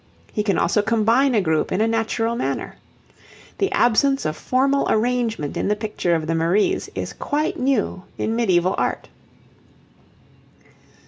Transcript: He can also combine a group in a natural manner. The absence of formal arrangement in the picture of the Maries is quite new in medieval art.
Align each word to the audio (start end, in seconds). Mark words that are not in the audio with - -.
He 0.33 0.41
can 0.41 0.57
also 0.57 0.81
combine 0.81 1.35
a 1.35 1.41
group 1.41 1.71
in 1.71 1.79
a 1.79 1.87
natural 1.87 2.35
manner. 2.35 2.75
The 3.59 3.71
absence 3.71 4.25
of 4.25 4.35
formal 4.35 4.87
arrangement 4.89 5.55
in 5.55 5.67
the 5.67 5.75
picture 5.75 6.15
of 6.15 6.25
the 6.25 6.33
Maries 6.33 6.89
is 6.95 7.13
quite 7.13 7.59
new 7.59 8.01
in 8.17 8.35
medieval 8.35 8.73
art. 8.79 9.09